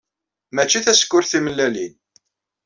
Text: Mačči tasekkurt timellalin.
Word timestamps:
Mačči 0.55 0.79
tasekkurt 0.85 1.29
timellalin. 1.31 1.93